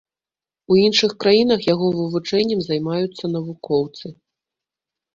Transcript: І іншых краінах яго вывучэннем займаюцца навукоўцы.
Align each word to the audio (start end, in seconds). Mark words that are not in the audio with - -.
І 0.75 0.77
іншых 0.87 1.11
краінах 1.25 1.61
яго 1.73 1.87
вывучэннем 1.99 2.59
займаюцца 2.71 3.25
навукоўцы. 3.39 4.07